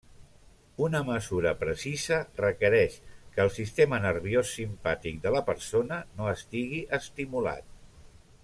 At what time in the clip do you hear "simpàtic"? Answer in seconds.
4.61-5.23